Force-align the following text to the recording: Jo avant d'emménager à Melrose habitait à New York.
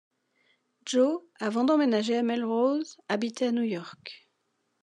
Jo 0.83 1.29
avant 1.43 1.63
d'emménager 1.63 2.15
à 2.17 2.23
Melrose 2.23 2.97
habitait 3.07 3.45
à 3.45 3.51
New 3.51 3.61
York. 3.61 4.31